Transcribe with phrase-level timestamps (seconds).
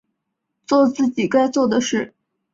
[0.65, 2.11] 作自己该做的事